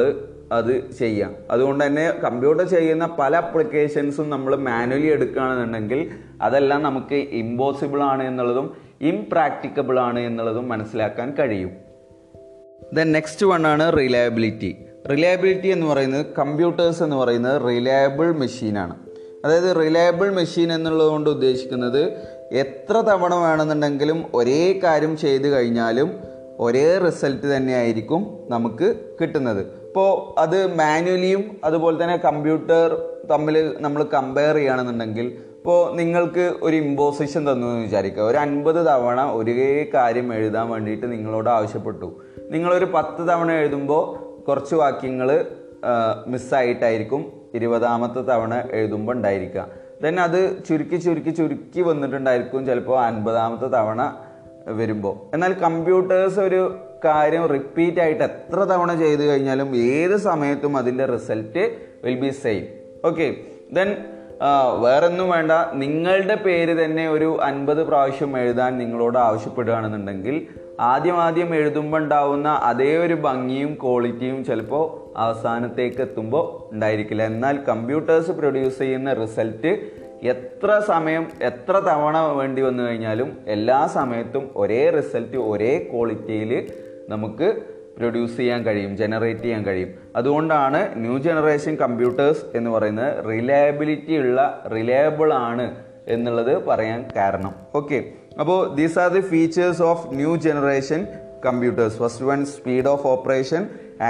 [0.51, 1.35] അത് ചെയ്യാം.
[1.51, 6.09] അതുകൊണ്ട് തന്നെ കമ്പ്യൂട്ടർ ചെയ്യുന്ന പല അപ്ലിക്കേഷൻസും നമ്മൾ മാനുവലി എടുക്കുകയാണെന്നുണ്ടെങ്കിൽ
[6.41, 11.82] അതെല്ലാം നമുക്ക് ഇമ്പോസിബിൾ ആണ് എന്നുള്ളതും ഇംപ്രാക്ടിക്കബിൾ ആണ് എന്നുള്ളതും മനസ്സിലാക്കാൻ കഴിയും.
[12.91, 14.77] ദെൻ നെക്സ്റ്റ് വൺ ആണ് റിലയബിലിറ്റി
[15.11, 18.95] റിലയബിലിറ്റി എന്ന് പറയുന്നത് കമ്പ്യൂട്ടേഴ്സ് എന്ന് പറയുന്നത് റിലയബിൾ മെഷീനാണ്
[19.45, 22.17] അതായത് റിലയബിൾ മെഷീൻ എന്നുള്ളത് കൊണ്ട് ഉദ്ദേശിക്കുന്നത്
[22.51, 26.19] എത്ര തവണ വേണമെന്നുണ്ടെങ്കിലും ഒരേ കാര്യം ചെയ്ത് കഴിഞ്ഞാലും
[26.59, 29.59] ഒരേ റിസൾട്ട് തന്നെയായിരിക്കും നമുക്ക് കിട്ടുന്നത്.
[29.59, 35.25] ഇപ്പോൾ അത് മാനുവലിയും അതുപോലെ തന്നെ കമ്പ്യൂട്ടർ തമ്മിൽ നമ്മൾ കമ്പയർ ചെയ്യുകയാണെന്നുണ്ടെങ്കിൽ
[35.57, 38.23] ഇപ്പോൾ നിങ്ങൾക്ക് ഒരു ഇമ്പോസിഷൻ തന്നു എന്ന് വിചാരിക്കുക.
[38.23, 42.21] ഒരു അൻപത് തവണ ഒരേ കാര്യം എഴുതാൻ വേണ്ടിയിട്ട് നിങ്ങളോട് ആവശ്യപ്പെട്ടു.
[42.53, 44.03] നിങ്ങളൊരു പത്ത് തവണ എഴുതുമ്പോൾ
[44.48, 45.29] കുറച്ച് വാക്യങ്ങൾ
[46.27, 47.22] മിസ്സായിട്ടായിരിക്കും
[47.53, 49.67] ഇരുപതാമത്തെ തവണ എഴുതുമ്പോൾ ഉണ്ടായിരിക്കുക.
[50.01, 54.01] ദെൻ അത് ചുരുക്കി ചുരുക്കി ചുരുക്കി വന്നിട്ടുണ്ടായിരിക്കും ചിലപ്പോൾ അൻപതാമത്തെ തവണ
[54.67, 56.62] വരുമ്പോൾ എന്നാൽ കമ്പ്യൂട്ടേഴ്സ് ഒരു
[57.05, 61.63] കാര്യം റിപ്പീറ്റ് ആയിട്ട് എത്ര തവണ ചെയ്തു കഴിഞ്ഞാലും ഏത് സമയത്തും അതിന്റെ result
[62.05, 62.63] will be same
[63.05, 63.27] okay
[63.72, 63.89] then
[64.79, 65.51] വേറൊന്നും വേണ്ട.
[65.73, 70.47] നിങ്ങളുടെ പേര് തന്നെ ഒരു അൻപത് പ്രാവശ്യം എഴുതാൻ നിങ്ങളോട് ആവശ്യപ്പെടുകയാണെന്നുണ്ടെങ്കിൽ
[70.79, 77.23] ആദ്യം ആദ്യം എഴുതുമ്പോൾ ഉണ്ടാവുന്ന അതേ ഒരു ഭംഗിയും ക്വാളിറ്റിയും ചിലപ്പോൾ അവസാനത്തേക്ക് എത്തുമ്പോൾ ഉണ്ടായിരിക്കില്ല.
[77.23, 79.91] എന്നാൽ കമ്പ്യൂട്ടേഴ്സ് പ്രൊഡ്യൂസ് ചെയ്യുന്ന റിസൾട്ട്
[80.23, 86.71] എത്ര സമയം എത്ര തവണ വേണ്ടി വന്നു കഴിഞ്ഞാലും എല്ലാ സമയത്തും ഒരേ റിസൾട്ട് ഒരേ ക്വാളിറ്റിയിൽ
[87.09, 87.62] നമുക്ക്
[87.97, 89.89] പ്രൊഡ്യൂസ് ചെയ്യാൻ കഴിയും ജനറേറ്റ് ചെയ്യാൻ കഴിയും.
[90.15, 94.39] അതുകൊണ്ടാണ് ന്യൂ ജനറേഷൻ കമ്പ്യൂട്ടേഴ്സ് എന്ന് പറയുന്നത് റിലയബിലിറ്റി ഉള്ള
[94.75, 95.65] റിലയബിൾ ആണ്
[96.07, 97.53] എന്നുള്ളത് പറയാൻ കാരണം.
[97.75, 98.00] ഓക്കെ
[98.39, 101.01] അപ്പോൾ these are the features of new generation
[101.45, 103.62] computers first one speed of operation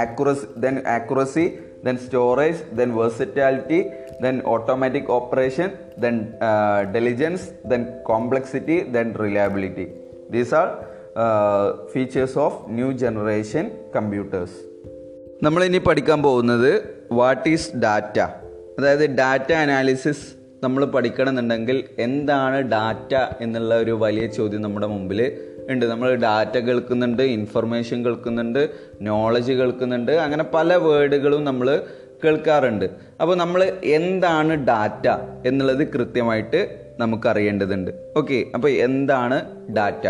[0.02, 1.46] accuracy then accuracy
[1.86, 3.80] then storage then versatility
[4.24, 5.68] then automatic operation
[6.04, 6.16] then
[6.94, 9.86] diligence then complexity then reliability
[10.30, 10.68] these are
[11.92, 14.56] features of new generation computers
[15.42, 16.70] നമ്മളിനി പഠിക്കാൻ പോകുന്നത്
[17.12, 18.18] what is data
[18.78, 20.26] അതായത് data analysis
[20.64, 25.20] നമ്മൾ പഠിക്കണമെന്നുണ്ടെങ്കിൽ എന്താണ് data എന്നുള്ള ഒരു വലിയ ചോദ്യം നമ്മുടെ മുമ്പിൽ
[25.70, 25.84] ഉണ്ട്.
[25.86, 28.70] നമ്മൾ ഡാറ്റ കേൾക്കുന്നുണ്ട് ഇൻഫർമേഷൻ കേൾക്കുന്നുണ്ട്
[29.02, 31.68] നോളജ് കേൾക്കുന്നുണ്ട് അങ്ങനെ പല വേർഡുകളും നമ്മൾ
[32.24, 32.84] കേൾക്കാറുണ്ട്.
[33.20, 35.06] അപ്പോൾ നമ്മൾ എന്താണ് ഡാറ്റ
[35.46, 36.60] എന്നുള്ളത് കൃത്യമായിട്ട്
[36.98, 37.90] നമുക്കറിയേണ്ടതുണ്ട്.
[38.16, 39.38] ഓക്കെ അപ്പോൾ എന്താണ്
[39.76, 40.06] data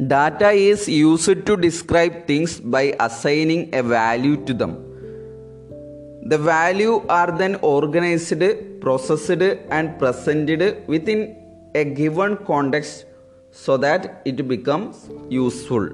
[0.00, 4.88] Data is used to describe things by assigning a value to them.
[6.24, 8.42] The value are then organized,
[8.80, 11.36] processed, and presented within
[11.74, 13.04] a given context
[13.50, 15.90] so that it becomes useful.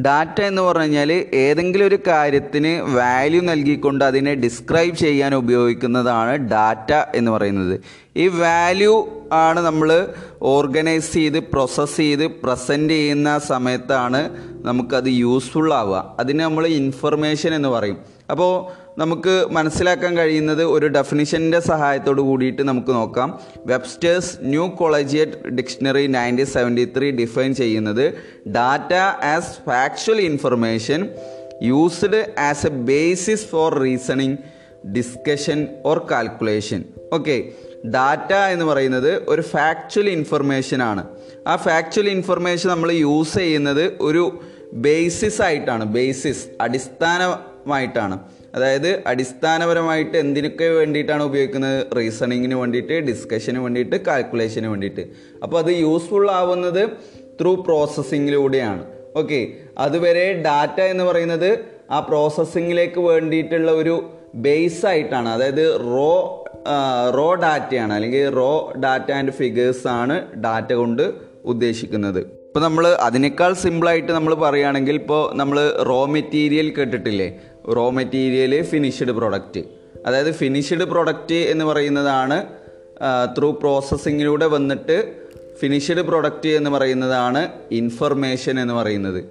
[0.00, 7.30] Data എന്ന് പറഞ്ഞു കഴിഞ്ഞാൽ ഏതെങ്കിലും ഒരു കാര്യത്തിന് value നൽകിക്കൊണ്ട് അതിനെ describe ചെയ്യാൻ ഉപയോഗിക്കുന്നതാണ് ഡാറ്റ എന്ന്
[7.30, 7.80] പറയുന്നത്.
[8.16, 10.08] ഈ വാല്യൂ ആണ് നമ്മൾ
[10.42, 14.30] ഓർഗനൈസ് ചെയ്ത് പ്രോസസ്സ് ചെയ്ത് പ്രസന്റ് ചെയ്യുന്ന സമയത്താണ്
[14.64, 16.16] നമുക്കത് യൂസ്ഫുൾ ആവുക.
[16.18, 17.98] അതിന് നമ്മൾ ഇൻഫർമേഷൻ എന്ന് പറയും.
[18.30, 18.52] അപ്പോൾ
[18.98, 23.40] നമുക്ക് മനസ്സിലാക്കാൻ കഴിയുന്നത് ഒരു ഡെഫിനിഷന്റെ സഹായത്തോട് കൂടിയിട്ട് നമുക്ക് നോക്കാം.
[23.66, 28.04] Webster's new collegiate dictionary nineteen seventy three define ചെയ്യുന്നത്
[28.48, 28.92] data
[29.34, 31.08] as factual information
[31.62, 34.36] used as a basis for reasoning
[34.96, 37.48] discussion or calculation okay
[37.86, 41.06] data എന്ന് പറയുന്നത് ഒരു ഫാക്ച്വൽ ഇൻഫർമേഷൻ ആണ്.
[41.46, 44.40] ആ ഫാക്ച്വൽ ഇൻഫർമേഷൻ നമ്മൾ യൂസ് ചെയ്യുന്നത് ഒരു
[44.72, 45.84] ബേസിസ് ആയിട്ടാണ്.
[45.84, 48.18] ബേസിസ് അടിസ്ഥാനമായിട്ടാണ്.
[48.54, 51.86] അതായത് അടിസ്ഥാനപരമായിട്ട് എന്തിനൊക്കെ വേണ്ടിയിട്ടാണ് ഉപയോഗിക്കുന്നത്?
[51.96, 55.04] റീസണിങ്ങിന് വേണ്ടിയിട്ട് ഡിസ്കഷന് വേണ്ടിയിട്ട് കാൽക്കുലേഷന് വേണ്ടിയിട്ട്.
[55.42, 56.88] അപ്പോൾ അത് യൂസ്ഫുൾ ആവുന്നത്
[57.40, 58.84] ത്രൂ പ്രോസസ്സിങ്ങിലൂടെയാണ്
[59.16, 59.40] ഓക്കെ
[59.78, 61.50] അതുവരെ ഡാറ്റ എന്ന് പറയുന്നത്
[61.90, 63.94] ആ പ്രോസസ്സിങ്ങിലേക്ക് വേണ്ടിയിട്ടുള്ള ഒരു
[64.34, 65.28] ബേസ് ആയിട്ടാണ്.
[65.28, 66.10] അതായത് റോ
[67.16, 71.12] റോ ഡാറ്റയാണ് അല്ലെങ്കിൽ റോ ഡാറ്റ ആൻഡ് ഫിഗേഴ്സ് ആണ് ഡാറ്റ കൊണ്ട്
[71.44, 72.18] ഉദ്ദേശിക്കുന്നത്.
[72.48, 75.58] ഇപ്പോൾ നമ്മൾ അതിനേക്കാൾ സിമ്പിളായിട്ട് നമ്മൾ പറയുകയാണെങ്കിൽ ഇപ്പോൾ നമ്മൾ
[75.90, 77.40] റോ മെറ്റീരിയൽ കേട്ടിട്ടില്ലേ?
[77.76, 79.64] റോ മെറ്റീരിയൽ ഫിനിഷ്ഡ് പ്രൊഡക്റ്റ്
[80.06, 82.46] അതായത് ഫിനിഷ്ഡ് പ്രൊഡക്റ്റ് എന്ന് പറയുന്നതാണ്
[83.38, 85.14] ത്രൂ പ്രോസസ്സിങ്ങിലൂടെ വന്നിട്ട്
[85.60, 89.24] ഫിനിഷ്ഡ് പ്രൊഡക്റ്റ് എന്ന് പറയുന്നതാണ് ഇൻഫർമേഷൻ എന്ന് പറയുന്നത്.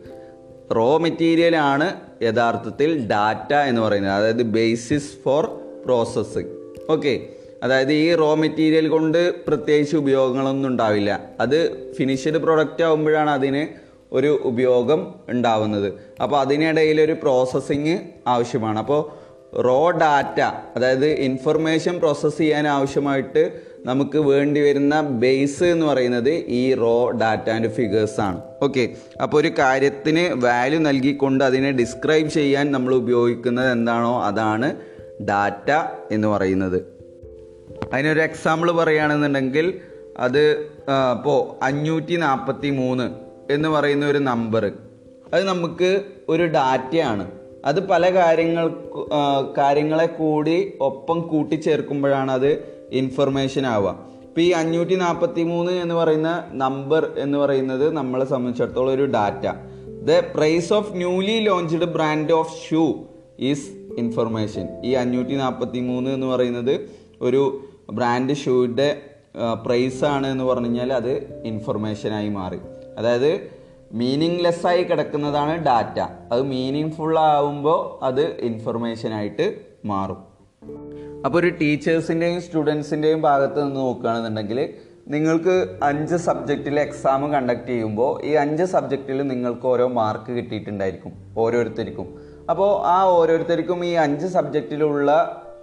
[0.76, 4.14] റോ മെറ്റീരിയലാണ് യഥാർത്ഥത്തിൽ ഡാറ്റ എന്ന് പറയുന്നത്.
[4.14, 5.46] അതായത് ബേസിസ് ഫോർ
[5.86, 6.54] പ്രോസസ്സിങ്
[6.90, 7.28] ഓക്കെ
[7.64, 11.12] അതായത് ഈ റോ മെറ്റീരിയൽ കൊണ്ട് പ്രത്യേകിച്ച് ഉപയോഗങ്ങളൊന്നും ഉണ്ടാവില്ല.
[11.40, 15.94] അത് ഫിനിഷ്ഡ് പ്രോഡക്റ്റ് ആകുമ്പോഴാണ് അതിന് ഒരു ഉപയോഗം ഉണ്ടാവുന്നത്.
[16.24, 18.80] അപ്പോൾ അതിനിടയിൽ ഒരു പ്രോസസ്സിങ് ആവശ്യമാണ്.
[18.80, 19.28] അപ്പോൾ
[19.62, 20.40] റോ ഡാറ്റ
[20.76, 23.52] അതായത് ഇൻഫർമേഷൻ പ്രോസസ്സ് ചെയ്യാൻ ആവശ്യമായിട്ട്
[23.86, 28.42] നമുക്ക് വേണ്ടി വരുന്ന ബേസ് എന്ന് പറയുന്നത് ഈ റോ ഡാറ്റ ആൻഡ് ഫിഗേഴ്സ് ആണ്.
[28.62, 28.90] ഓക്കെ
[29.24, 34.76] അപ്പോൾ ഒരു കാര്യത്തിന് വാല്യൂ നൽകിക്കൊണ്ട് അതിനെ ഡിസ്ക്രൈബ് ചെയ്യാൻ നമ്മൾ ഉപയോഗിക്കുന്നത് എന്താണോ അതാണ്
[35.30, 35.72] ഡാറ്റ
[36.12, 36.82] എന്ന് പറയുന്നത്.
[37.94, 39.80] അതിനൊരു എക്സാമ്പിൾ പറയുകയാണെന്നുണ്ടെങ്കിൽ
[40.18, 40.58] അത്
[41.16, 44.64] ഇപ്പോൾ അഞ്ഞൂറ്റി നാൽപ്പത്തി മൂന്ന് എന്ന് പറയുന്ന ഒരു നമ്പർ
[45.34, 45.90] അത് നമുക്ക്
[46.30, 47.26] ഒരു ഡാറ്റയാണ്
[47.66, 48.66] അത് പല കാര്യങ്ങൾ
[49.58, 52.52] കാര്യങ്ങളെ കൂടി ഒപ്പം കൂട്ടിച്ചേർക്കുമ്പോഴാണ് അത്
[52.92, 53.90] ഇൻഫർമേഷൻ ആവുക.
[54.28, 59.46] ഇപ്പം ഈ അഞ്ഞൂറ്റി നാൽപ്പത്തി മൂന്ന് എന്ന് പറയുന്ന നമ്പർ എന്ന് പറയുന്നത് നമ്മളെ സംബന്ധിച്ചിടത്തോളം ഒരു data
[60.10, 62.84] the price of newly launched brand of shoe
[63.40, 66.74] is information ഈ അഞ്ഞൂറ്റി നാൽപ്പത്തി മൂന്ന് എന്ന് പറയുന്നത്
[67.22, 67.44] ഒരു
[67.92, 68.90] ബ്രാൻഡ് ഷൂയുടെ
[69.66, 72.60] പ്രൈസ് ആണ് എന്ന് പറഞ്ഞു കഴിഞ്ഞാൽ അത് ഇൻഫർമേഷനായി മാറി.
[72.98, 73.32] അതായത്
[73.92, 76.00] മീനിങ്ലെസ് ആയി കിടക്കുന്നതാണ് ഡാറ്റ
[76.32, 79.46] അത് മീനിങ് ഫുൾ ആവുമ്പോൾ അത് ഇൻഫർമേഷൻ ആയിട്ട്
[79.86, 80.18] മാറും.
[81.26, 84.60] അപ്പോൾ ഒരു ടീച്ചേഴ്സിന്റെയും സ്റ്റുഡൻസിന്റെയും ഭാഗത്ത് നിന്ന് നോക്കുകയാണെന്നുണ്ടെങ്കിൽ
[85.08, 92.08] നിങ്ങൾക്ക് അഞ്ച് സബ്ജക്റ്റിൽ എക്സാം കണ്ടക്ട് ചെയ്യുമ്പോൾ ഈ അഞ്ച് സബ്ജക്റ്റിൽ നിങ്ങൾക്ക് ഓരോ മാർക്ക് കിട്ടിയിട്ടുണ്ടായിരിക്കും ഓരോരുത്തർക്കും.
[92.50, 95.12] അപ്പോൾ ആ ഓരോരുത്തർക്കും ഈ അഞ്ച് സബ്ജക്റ്റിലുള്ള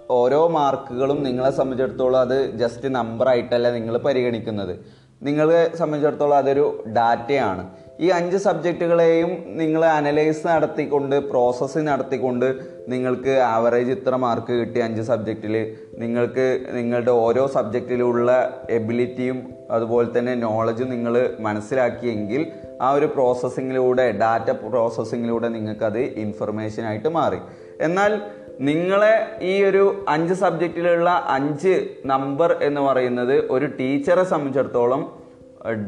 [0.09, 5.04] ഓരോ മാർക്കുകളും നിങ്ങളെ സംബന്ധിച്ചിടത്തോളം അത് ജസ്റ്റ് നമ്പറായിട്ടല്ല നിങ്ങൾ പരിഗണിക്കുന്നത്.
[5.21, 7.63] നിങ്ങളെ സംബന്ധിച്ചിടത്തോളം അതൊരു ഡാറ്റയാണ്.
[7.99, 12.45] ഈ അഞ്ച് സബ്ജക്റ്റുകളെയും നിങ്ങൾ അനലൈസ് നടത്തിക്കൊണ്ട് പ്രോസസ്സ് നടത്തിക്കൊണ്ട്
[12.87, 18.31] നിങ്ങൾക്ക് ആവറേജ് ഇത്ര മാർക്ക് കിട്ടി അഞ്ച് സബ്ജക്റ്റിൽ നിങ്ങൾക്ക് നിങ്ങളുടെ ഓരോ സബ്ജക്റ്റിലുള്ള
[18.69, 22.51] എബിലിറ്റിയും അതുപോലെ തന്നെ നോളജും നിങ്ങൾ മനസ്സിലാക്കിയെങ്കിൽ
[22.81, 27.39] ആ ഒരു പ്രോസസ്സിങ്ങിലൂടെ ഡാറ്റ പ്രോസസ്സിങ്ങിലൂടെ നിങ്ങൾക്കത് ഇൻഫർമേഷൻ ആയിട്ട് മാറി.
[27.81, 28.21] എന്നാൽ
[28.61, 35.25] നിങ്ങളെ ഈ ഒരു അഞ്ച് സബ്ജക്റ്റിലുള്ള അഞ്ച് നമ്പർ എന്ന് പറയുന്നത് ഒരു ടീച്ചറെ സംബന്ധിച്ചിടത്തോളം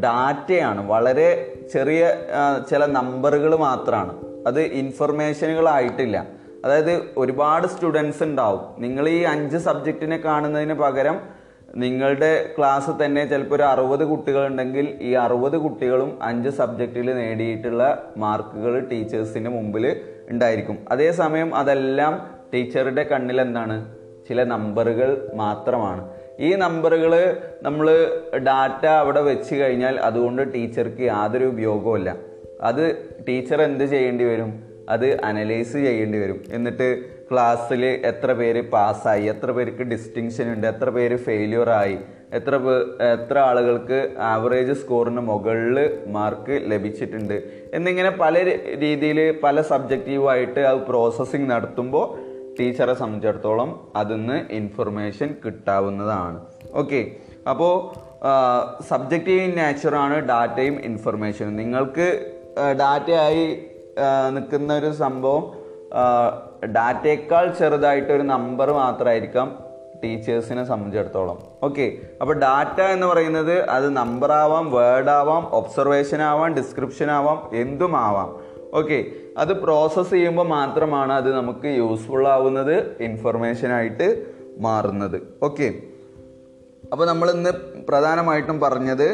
[0.03, 0.87] ഡാറ്റയാണ്.
[0.87, 2.15] വളരെ ചെറിയ
[2.69, 6.27] ചില നമ്പറുകൾ മാത്രമാണ് അത് ഇൻഫർമേഷനുകളായിട്ടില്ല.
[6.65, 8.81] അതായത് ഒരുപാട് സ്റ്റുഡൻസ് ഉണ്ടാവും.
[8.81, 11.37] നിങ്ങൾ ഈ അഞ്ച് സബ്ജക്റ്റിനെ കാണുന്നതിന് പകരം
[11.75, 19.49] നിങ്ങളുടെ ക്ലാസ് തന്നെ ചിലപ്പോൾ ഒരു അറുപത് കുട്ടികളുണ്ടെങ്കിൽ ഈ അറുപത് കുട്ടികളും അഞ്ച് സബ്ജക്റ്റിൽ നേടിയിട്ടുള്ള മാർക്കുകൾ ടീച്ചേഴ്സിന്റെ
[19.49, 20.77] മുമ്പിൽ ഉണ്ടായിരിക്കും.
[20.91, 23.77] അതേസമയം അതെല്ലാം ടീച്ചറുടെ കണ്ണിൽ എന്താണ്?
[24.27, 26.09] ചില നമ്പറുകൾ മാത്രമാണ്.
[26.39, 27.13] ഈ നമ്പറുകൾ
[27.61, 27.87] നമ്മൾ
[28.47, 32.15] ഡാറ്റ അവിടെ വെച്ച് കഴിഞ്ഞാൽ അതുകൊണ്ട് ടീച്ചർക്ക് യാതൊരു ഉപയോഗവുമില്ല.
[32.61, 32.83] അത്
[33.27, 34.63] ടീച്ചർ എന്ത് ചെയ്യേണ്ടി വരും?
[34.89, 36.41] അത് അനലൈസ് ചെയ്യേണ്ടി വരും.
[36.51, 41.97] എന്നിട്ട് ക്ലാസ്സിൽ എത്ര പേര് പാസ്സായി എത്ര പേർക്ക് ഡിസ്റ്റിങ്ഷൻ ഉണ്ട് എത്ര പേര് ഫെയിലിയർ ആയി
[42.33, 42.55] എത്ര
[43.13, 47.41] എത്ര ആളുകൾക്ക് ആവറേജ് സ്കോറിന് മുകളിൽ മാർക്ക് ലഭിച്ചിട്ടുണ്ട്.
[47.73, 48.37] എന്നിങ്ങനെ പല
[48.75, 52.26] രീതിയിൽ പല സബ്ജക്റ്റീവായിട്ട് അത് പ്രോസസ്സിങ് നടത്തുമ്പോൾ
[52.59, 56.39] ടീച്ചറെ സംബന്ധിച്ചിടത്തോളം അതിന്ന് ഇൻഫർമേഷൻ കിട്ടാവുന്നതാണ്.
[56.73, 57.01] ഓക്കെ
[57.51, 57.73] അപ്പോൾ
[58.89, 62.07] സബ്ജക്റ്റീവ് നേച്ചറാണ് ഡാറ്റയും ഇൻഫർമേഷനും നിങ്ങൾക്ക്
[62.81, 63.45] ഡാറ്റയായി
[64.35, 65.43] നിൽക്കുന്ന ഒരു സംഭവം
[66.77, 69.47] ഡാറ്റയേക്കാൾ ചെറുതായിട്ട് ഒരു നമ്പർ മാത്രമായിരിക്കാം
[70.03, 71.37] ടീച്ചേഴ്സിനെ സംബന്ധിച്ചിടത്തോളം.
[71.63, 71.85] ഓക്കെ
[72.21, 78.29] അപ്പോൾ ഡാറ്റ എന്ന് പറയുന്നത് അത് നമ്പർ ആവാം വേർഡ് ആവാം ഒബ്സർവേഷൻ ആവാം ഡിസ്ക്രിപ്ഷൻ ആവാം എന്തും ആവാം
[78.73, 78.97] ഓക്കെ
[79.37, 84.07] അത് പ്രോസസ്സ് ചെയ്യുമ്പോൾ മാത്രമാണ് അത് നമുക്ക് യൂസ്ഫുൾ ആവുന്നത് ഇൻഫർമേഷൻ ആയിട്ട്
[84.59, 85.17] മാറുന്നത്.
[85.43, 85.67] ഓക്കെ
[86.93, 87.51] അപ്പോൾ നമ്മൾ ഇന്ന്
[87.89, 89.07] പ്രധാനമായിട്ടും പറഞ്ഞത്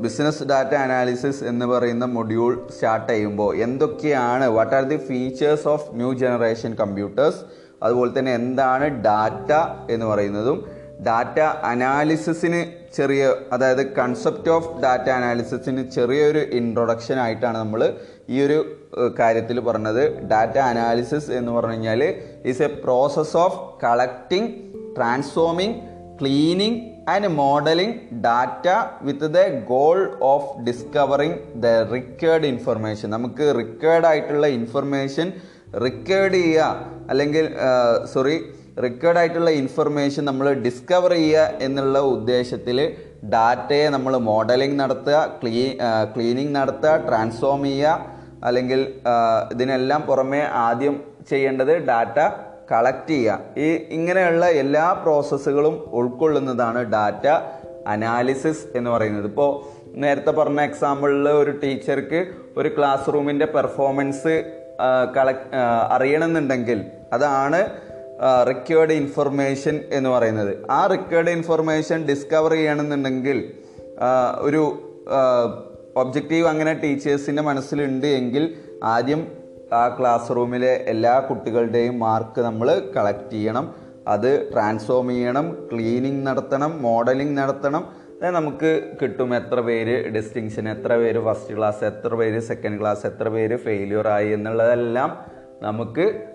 [0.00, 6.12] ബിസിനസ് ഡാറ്റ അനാലിസിസ് എന്ന് പറയുന്ന മൊഡ്യൂൾ സ്റ്റാർട്ട് ചെയ്യുമ്പോൾ എന്തൊക്കെയാണ് what are the features of new
[6.14, 7.40] generation computers
[7.82, 9.52] അതുപോലെ തന്നെ എന്താണ് ഡാറ്റ
[9.90, 10.58] എന്ന് പറയുന്നതും
[11.06, 12.60] ഡാറ്റ അനാലിസിസിന്
[12.94, 17.80] ചെറിയ അതായത് കൺസെപ്റ്റ് ഓഫ് ഡാറ്റ അനാലിസിസിന് ചെറിയൊരു ഇൻട്രൊഡക്ഷൻ ആയിട്ടാണ് നമ്മൾ
[18.28, 18.58] ഈ ഒരു
[19.18, 22.02] കാര്യത്തിൽ പറഞ്ഞത് ഡാറ്റ അനാലിസിസ് എന്ന് പറഞ്ഞു കഴിഞ്ഞാൽ
[22.46, 24.50] is a process of collecting
[24.96, 25.74] transforming
[26.20, 28.68] cleaning and modeling data
[29.02, 35.32] with the goal of discovering the required information നമുക്ക് റിക്കേർഡ് ആയിട്ടുള്ള ഇൻഫർമേഷൻ
[35.76, 36.68] റിക്കേർഡ് ചെയ്യുക
[37.10, 37.46] അല്ലെങ്കിൽ
[38.12, 38.36] സോറി
[38.78, 42.78] റിക്കേർഡ് ആയിട്ടുള്ള ഇൻഫർമേഷൻ നമ്മൾ ഡിസ്കവർ ചെയ്യുക എന്നുള്ള ഉദ്ദേശത്തിൽ
[43.30, 45.76] ഡാറ്റയെ നമ്മൾ മോഡലിംഗ് നടത്തുക ക്ലീ
[46.14, 48.13] ക്ലീനിങ് നടത്തുക ട്രാൻസ്ഫോം ചെയ്യുക
[48.44, 48.80] അല്ലെങ്കിൽ
[49.52, 52.18] ഇതിനെല്ലാം പുറമെ ആദ്യം ചെയ്യേണ്ടത് ഡാറ്റ
[52.72, 53.40] കളക്ട് ചെയ്യുക.
[53.56, 57.26] ഈ ഇങ്ങനെയുള്ള എല്ലാ പ്രോസസ്സുകളും ഉൾക്കൊള്ളുന്നതാണ് ഡാറ്റ
[57.86, 59.24] അനാലിസിസ് എന്ന് പറയുന്നത്.
[59.24, 59.50] ഇപ്പോൾ
[60.00, 62.26] നേരത്തെ പറഞ്ഞ എക്സാമ്പിളിൽ ഒരു ടീച്ചർക്ക്
[62.56, 64.34] ഒരു ക്ലാസ് റൂമിന്റെ പെർഫോമൻസ്
[65.16, 65.48] കളക്ട്
[65.90, 67.70] അറിയണമെന്നുണ്ടെങ്കിൽ അതാണ്
[68.48, 70.56] റിക്വേർഡ് ഇൻഫർമേഷൻ എന്ന് പറയുന്നത്.
[70.70, 73.52] ആ റിക്വേർഡ് ഇൻഫർമേഷൻ ഡിസ്കവർ ചെയ്യണമെന്നുണ്ടെങ്കിൽ
[74.40, 74.62] ഒരു
[75.96, 78.54] ഒബ്ജക്റ്റീവ് അങ്ങനെ ടീച്ചേഴ്സിന്റെ മനസ്സിലുണ്ട് എങ്കിൽ
[78.84, 79.32] ആദ്യം
[79.72, 83.74] ആ ക്ലാസ് റൂമിലെ എല്ലാ കുട്ടികളുടെയും മാർക്ക് നമ്മൾ കളക്ട് ചെയ്യണം.
[84.08, 88.04] അത് ട്രാൻസ്ഫോം ചെയ്യണം ക്ലീനിങ് നടത്തണം മോഡലിംഗ് നടത്തണം.
[88.22, 93.56] നമുക്ക് കിട്ടും എത്ര പേര് ഡിസ്റ്റിങ്ഷൻ എത്ര പേര് ഫസ്റ്റ് ക്ലാസ് എത്ര പേര് സെക്കൻഡ് ക്ലാസ് എത്ര പേര്
[93.56, 95.18] ഫെയിലിയർ ആയി എന്നുള്ളതെല്ലാം
[95.62, 96.26] നമുക്ക്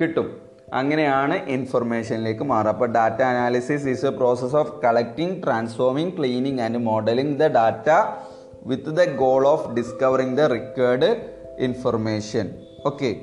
[0.00, 0.40] കിട്ടും.
[0.74, 2.68] അങ്ങനെയാണ് ഇൻഫർമേഷനിലേക്ക് മാറുക.
[2.68, 7.90] അപ്പോൾ data analysis is a process of collecting transforming cleaning and modelling the data
[8.66, 11.08] with the goal of discovering the required
[11.58, 12.50] information
[12.86, 13.16] okay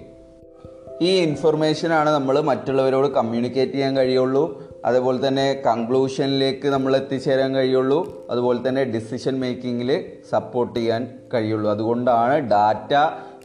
[1.02, 4.44] ഈ ഇൻഫർമേഷനാണ് നമ്മൾ മറ്റുള്ളവരോട് കമ്മ്യൂണിക്കേറ്റ് ചെയ്യാൻ കഴിയുള്ളൂ.
[4.86, 8.28] അതുപോലെ തന്നെ കൺക്ലൂഷനിലേക്ക് നമ്മൾ എത്തിച്ചേരാൻ കഴിയുള്ളൂ.
[8.30, 11.72] അതുപോലെ തന്നെ ഡിസിഷൻ മേക്കിങ്ങിൽ സപ്പോർട്ട് ചെയ്യാൻ കഴിയുള്ളൂ.
[11.72, 12.94] അതുകൊണ്ടാണ് data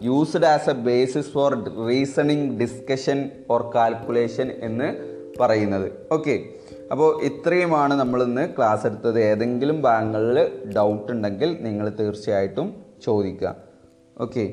[0.02, 1.52] used as a basis for
[1.88, 4.88] reasoning discussion or calculation എന്ന്
[5.40, 5.92] പറയുന്നത്.
[6.12, 6.44] ഓക്കെ
[6.92, 9.18] അപ്പോൾ ഇത്രയുമാണ് നമ്മൾ ഇന്ന് ക്ലാസ് എടുത്തത്.
[9.30, 10.38] ഏതെങ്കിലും ഭാഗങ്ങളിൽ
[10.76, 12.68] ഡൗട്ട് ഉണ്ടെങ്കിൽ നിങ്ങൾ തീർച്ചയായിട്ടും
[13.06, 13.50] ചോദിക്കുക.
[14.20, 14.44] ഓക്കെ